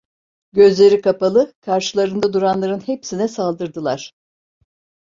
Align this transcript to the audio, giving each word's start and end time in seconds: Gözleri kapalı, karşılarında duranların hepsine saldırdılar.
Gözleri 0.53 1.01
kapalı, 1.01 1.53
karşılarında 1.61 2.33
duranların 2.33 2.87
hepsine 2.87 3.27
saldırdılar. 3.27 4.13